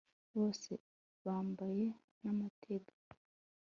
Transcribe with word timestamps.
bose 0.35 0.71
bambaye 1.25 1.85
nametag 2.21 2.83